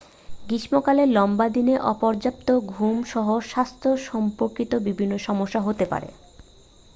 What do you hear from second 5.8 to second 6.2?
পারে